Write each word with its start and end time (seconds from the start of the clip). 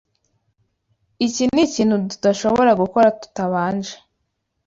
Iki 1.25 1.43
nikintu 1.53 1.95
tudashobora 2.09 2.71
gukora 2.81 3.07
tutabanje. 3.21 3.93